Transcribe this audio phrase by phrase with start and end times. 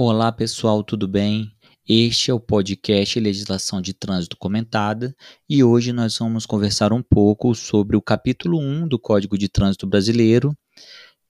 [0.00, 1.52] Olá pessoal, tudo bem?
[1.84, 5.12] Este é o podcast Legislação de Trânsito Comentada
[5.50, 9.88] e hoje nós vamos conversar um pouco sobre o capítulo 1 do Código de Trânsito
[9.88, 10.56] Brasileiro,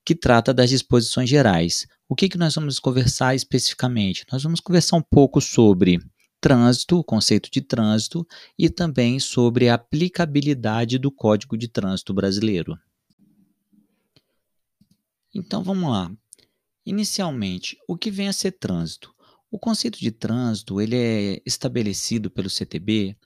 [0.05, 1.87] que trata das disposições gerais.
[2.07, 4.27] O que, que nós vamos conversar especificamente?
[4.31, 5.99] Nós vamos conversar um pouco sobre
[6.39, 8.27] trânsito, o conceito de trânsito,
[8.59, 12.79] e também sobre a aplicabilidade do Código de Trânsito Brasileiro.
[15.35, 16.13] Então vamos lá.
[16.85, 19.15] Inicialmente, o que vem a ser trânsito?
[19.51, 23.17] O conceito de trânsito ele é estabelecido pelo CTB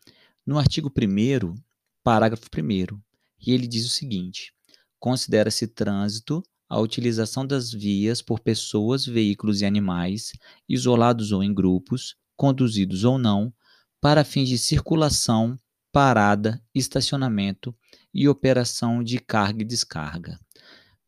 [0.46, 1.54] no artigo 1
[2.02, 3.00] parágrafo 1
[3.44, 4.52] e ele diz o seguinte:
[4.98, 10.32] considera-se trânsito a utilização das vias por pessoas, veículos e animais,
[10.69, 13.52] isolados ou em grupos, conduzidos ou não,
[14.00, 15.58] para fins de circulação,
[15.92, 17.77] parada, estacionamento
[18.14, 20.41] e operação de carga e descarga.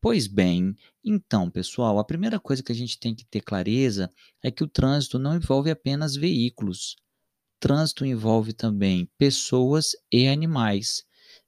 [0.04, 4.10] Pois bem, então, pessoal, a primeira coisa que a gente tem que ter clareza
[4.42, 6.94] é que o trânsito não envolve apenas veículos.
[7.58, 11.06] Trânsito envolve também pessoas e animais.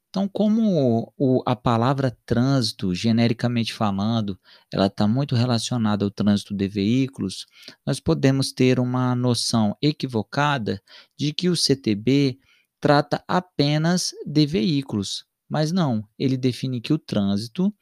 [0.08, 4.40] Então, como o, a palavra trânsito, genericamente falando,
[4.72, 7.44] ela está muito relacionada ao trânsito de veículos,
[7.84, 10.80] nós podemos ter uma noção equivocada
[11.14, 12.38] de que o CTB
[12.80, 15.26] trata apenas de veículos.
[15.48, 17.72] Mas não, ele define que o trânsito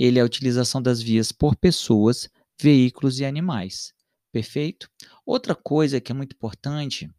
[0.00, 3.92] ele é a utilização das vias por pessoas, veículos e animais.
[4.32, 4.88] Perfeito?
[5.26, 7.10] Outra coisa que é muito importante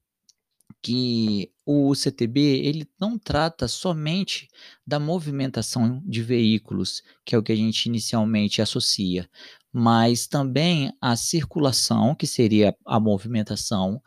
[0.81, 4.47] que o CTB ele não trata somente
[4.87, 9.29] da movimentação de veículos, que é o que a gente inicialmente associa,
[9.71, 14.01] mas também a circulação, que seria a movimentação,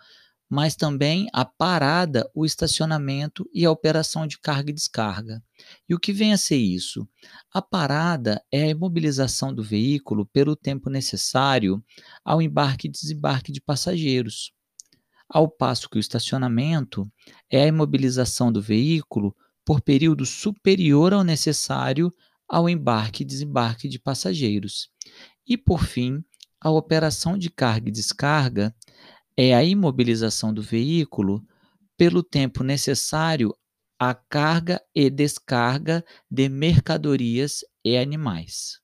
[0.55, 5.43] mas também a parada, o estacionamento e a operação de carga e descarga.
[5.89, 7.09] E o que vem a ser isso?
[7.53, 11.83] A parada é a imobilização do veículo pelo tempo necessário
[12.25, 14.53] ao embarque e desembarque de passageiros,
[15.29, 17.11] ao passo que o estacionamento
[17.51, 22.13] é a imobilização do veículo por período superior ao necessário
[22.49, 24.89] ao embarque e desembarque de passageiros.
[25.45, 26.23] E, por fim,
[26.61, 28.73] a operação de carga e descarga
[29.37, 31.45] é a imobilização do veículo
[31.97, 33.55] pelo tempo necessário
[33.99, 38.81] à carga e descarga de mercadorias e animais.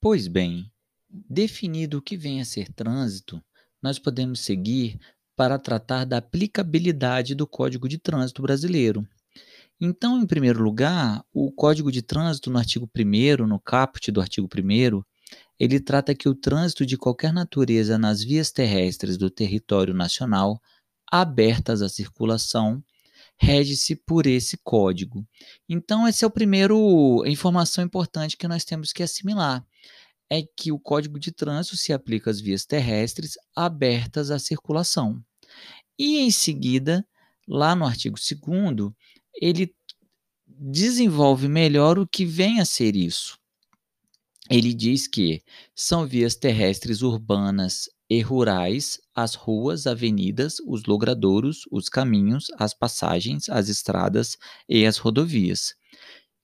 [0.00, 0.70] Pois bem,
[1.08, 3.42] definido o que vem a ser trânsito,
[3.82, 4.98] nós podemos seguir
[5.36, 9.06] para tratar da aplicabilidade do Código de Trânsito brasileiro.
[9.80, 14.46] Então, em primeiro lugar, o Código de Trânsito, no artigo 1, no caput do artigo
[14.46, 15.02] 1,
[15.60, 20.58] ele trata que o trânsito de qualquer natureza nas vias terrestres do território nacional,
[21.12, 22.82] abertas à circulação,
[23.36, 25.22] rege-se por esse código.
[25.68, 26.72] Então, essa é a primeira
[27.26, 29.62] informação importante que nós temos que assimilar.
[30.30, 35.22] É que o Código de Trânsito se aplica às vias terrestres abertas à circulação.
[35.98, 37.04] E em seguida,
[37.46, 38.92] lá no artigo 2,
[39.34, 39.74] ele
[40.46, 43.39] desenvolve melhor o que vem a ser isso
[44.50, 45.42] ele diz que
[45.74, 53.48] são vias terrestres urbanas e rurais as ruas, avenidas, os logradouros, os caminhos, as passagens,
[53.48, 54.36] as estradas
[54.68, 55.74] e as rodovias,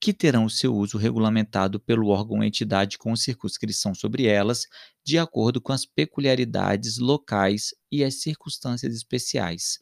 [0.01, 4.67] que terão seu uso regulamentado pelo órgão ou entidade com circunscrição sobre elas,
[5.05, 9.79] de acordo com as peculiaridades locais e as circunstâncias especiais.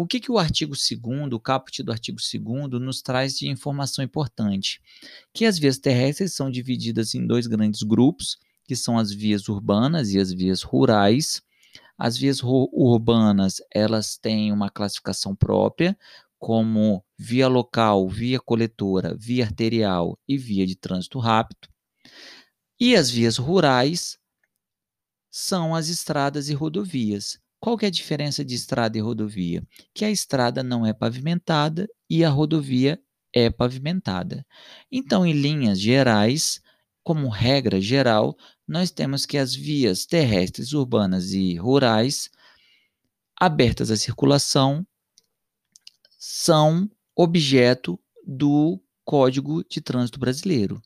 [0.00, 4.02] O que, que o artigo 2, o caput do artigo 2, nos traz de informação
[4.02, 4.80] importante?
[5.30, 10.14] Que as vias terrestres são divididas em dois grandes grupos, que são as vias urbanas
[10.14, 11.42] e as vias rurais.
[11.98, 15.94] As vias urbanas, elas têm uma classificação própria,
[16.38, 21.68] como via local, via coletora, via arterial e via de trânsito rápido.
[22.80, 24.18] E as vias rurais
[25.30, 27.38] são as estradas e rodovias.
[27.60, 29.62] Qual que é a diferença de estrada e rodovia?
[29.94, 32.98] Que a estrada não é pavimentada e a rodovia
[33.34, 34.46] é pavimentada.
[34.90, 36.60] Então, em linhas gerais,
[37.04, 42.30] como regra geral, nós temos que as vias terrestres, urbanas e rurais
[43.38, 44.86] abertas à circulação
[46.18, 50.80] são objeto do Código de Trânsito Brasileiro.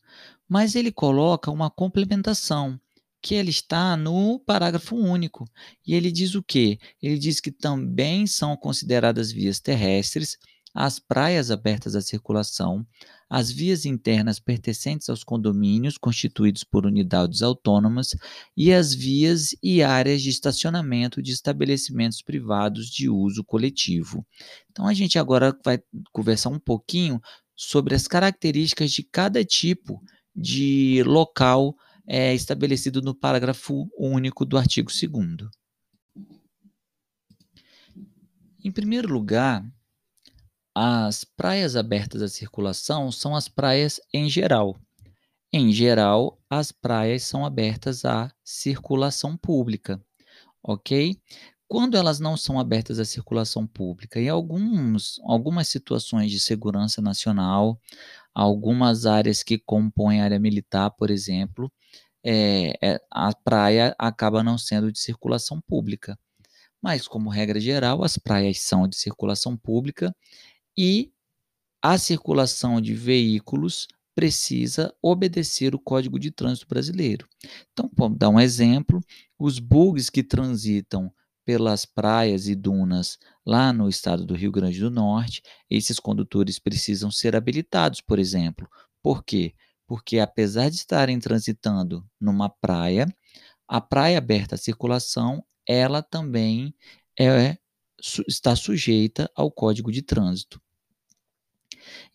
[0.47, 2.79] Mas ele coloca uma complementação
[3.25, 5.49] que ele está no parágrafo único.
[5.83, 6.77] E ele diz o quê?
[7.01, 10.37] Ele diz que também são consideradas vias terrestres
[10.75, 12.85] as praias abertas à circulação,
[13.27, 18.09] as vias internas pertencentes aos condomínios constituídos por unidades autônomas
[18.55, 24.23] e as vias e áreas de estacionamento de estabelecimentos privados de uso coletivo.
[24.69, 25.79] Então a gente agora vai
[26.11, 27.19] conversar um pouquinho
[27.55, 29.99] sobre as características de cada tipo
[30.35, 31.75] de local
[32.07, 35.49] é estabelecido no parágrafo único do artigo 2.
[38.63, 39.63] Em primeiro lugar,
[40.73, 44.75] as praias abertas à circulação são as praias em geral.
[45.53, 50.03] Em geral, as praias são abertas à circulação pública,
[50.61, 51.17] ok?
[51.67, 57.79] Quando elas não são abertas à circulação pública, em alguns, algumas situações de segurança nacional,
[58.35, 61.71] algumas áreas que compõem a área militar, por exemplo,
[62.23, 66.19] é, é, a praia acaba não sendo de circulação pública.
[66.81, 70.15] Mas, como regra geral, as praias são de circulação pública
[70.77, 71.11] e
[71.81, 77.27] a circulação de veículos precisa obedecer o Código de Trânsito Brasileiro.
[77.73, 79.01] Então, vamos dar um exemplo:
[79.37, 81.11] os bugs que transitam
[81.45, 87.11] pelas praias e dunas lá no estado do Rio Grande do Norte, esses condutores precisam
[87.11, 88.67] ser habilitados, por exemplo.
[89.01, 89.53] Por quê?
[89.87, 93.07] Porque apesar de estarem transitando numa praia,
[93.67, 96.73] a praia aberta à circulação, ela também
[97.19, 97.57] é,
[98.27, 100.59] está sujeita ao Código de Trânsito.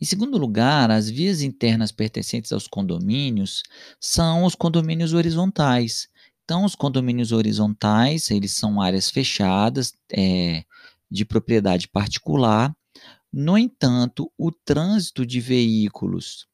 [0.01, 3.63] Em segundo lugar, as vias internas pertencentes aos condomínios
[4.01, 6.09] são os condomínios horizontais.
[6.51, 10.65] Então, os condomínios horizontais, eles são áreas fechadas, é,
[11.09, 12.75] de propriedade particular.
[13.33, 16.49] No entanto, o trânsito de veículos,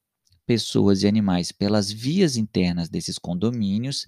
[0.44, 4.06] pessoas e animais pelas vias internas desses condomínios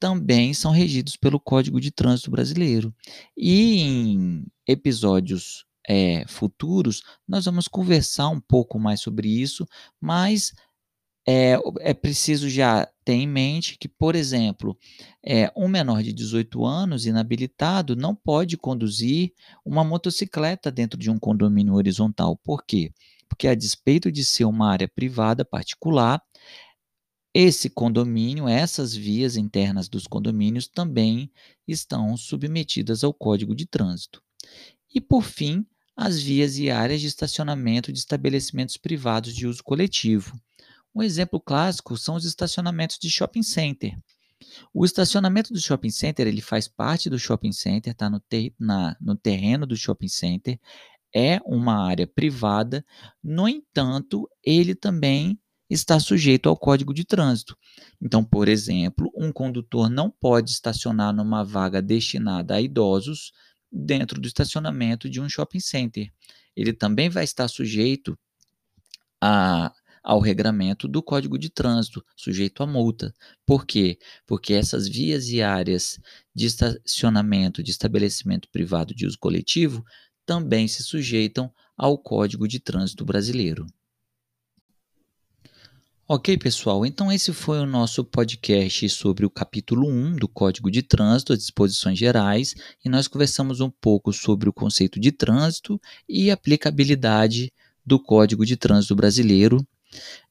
[0.00, 2.92] também são regidos pelo Código de Trânsito Brasileiro.
[3.36, 9.68] E em episódios é, futuros, nós vamos conversar um pouco mais sobre isso,
[10.00, 10.52] mas
[11.26, 14.76] é, é preciso já ter em mente que, por exemplo,
[15.24, 19.32] é, um menor de 18 anos inabilitado não pode conduzir
[19.64, 22.36] uma motocicleta dentro de um condomínio horizontal.
[22.36, 22.92] Por quê?
[23.28, 26.20] Porque, a despeito de ser uma área privada particular,
[27.34, 31.30] esse condomínio, essas vias internas dos condomínios também
[31.66, 34.22] estão submetidas ao Código de Trânsito.
[34.94, 35.64] E, por fim,
[35.96, 40.38] as vias e áreas de estacionamento de estabelecimentos privados de uso coletivo.
[40.94, 43.98] Um exemplo clássico são os estacionamentos de shopping center.
[44.74, 48.54] O estacionamento do shopping center ele faz parte do shopping center, está no, ter,
[49.00, 50.58] no terreno do shopping center,
[51.14, 52.84] é uma área privada,
[53.22, 57.56] no entanto, ele também está sujeito ao Código de Trânsito.
[58.00, 63.32] Então, por exemplo, um condutor não pode estacionar numa vaga destinada a idosos
[63.70, 66.12] dentro do estacionamento de um shopping center.
[66.54, 68.18] Ele também vai estar sujeito
[69.20, 73.14] a ao regramento do Código de Trânsito, sujeito a multa.
[73.46, 73.98] Por quê?
[74.26, 76.00] Porque essas vias e áreas
[76.34, 79.84] de estacionamento de estabelecimento privado de uso coletivo
[80.26, 83.66] também se sujeitam ao Código de Trânsito brasileiro.
[86.08, 90.82] Ok, pessoal, então esse foi o nosso podcast sobre o capítulo 1 do Código de
[90.82, 96.30] Trânsito, as disposições gerais, e nós conversamos um pouco sobre o conceito de trânsito e
[96.30, 97.50] aplicabilidade
[97.86, 99.66] do Código de Trânsito brasileiro.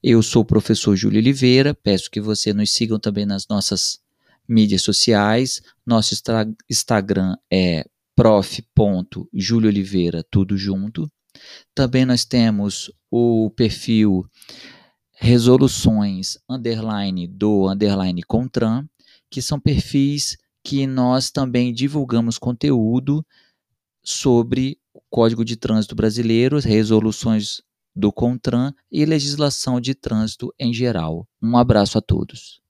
[0.02, 4.00] Eu sou o professor Júlio Oliveira, peço que você nos sigam também nas nossas
[4.48, 5.62] mídias sociais.
[5.86, 6.16] Nosso
[6.70, 7.86] Instagram é
[8.16, 11.12] prof.juliooliveira, tudo junto.
[11.74, 14.26] Também nós temos o perfil
[15.14, 18.86] resoluções underline do underline Contran,
[19.30, 23.26] que são perfis que nós também divulgamos conteúdo
[24.04, 27.62] sobre o Código de Trânsito Brasileiro, resoluções
[27.96, 31.28] do CONTRAN e legislação de trânsito em geral.
[31.42, 32.61] Um abraço a todos.